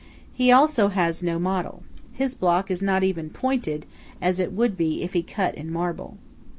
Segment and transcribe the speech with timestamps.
[0.33, 1.83] He also has no model.
[2.11, 3.85] His block is not even pointed,
[4.19, 6.17] as it would be if he cut in marble.